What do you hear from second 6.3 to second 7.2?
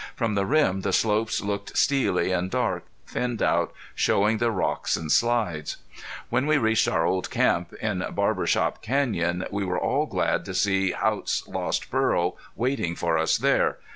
When we reached our